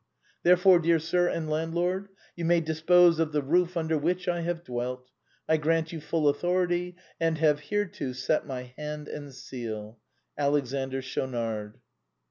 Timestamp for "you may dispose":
2.35-3.19